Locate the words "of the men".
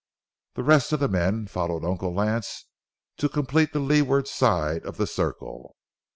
0.93-1.45